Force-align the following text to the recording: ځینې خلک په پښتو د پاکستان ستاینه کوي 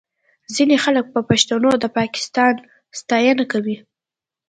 ځینې 0.55 0.75
خلک 0.83 1.05
په 1.13 1.19
پښتو 1.29 1.55
د 1.83 1.85
پاکستان 1.97 2.53
ستاینه 2.99 3.43
کوي 3.51 3.77